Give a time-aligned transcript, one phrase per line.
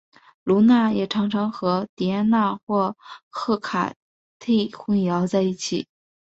[0.43, 2.97] 卢娜也常常和狄安娜或
[3.29, 3.93] 赫卡
[4.39, 5.85] 忒混淆在一起。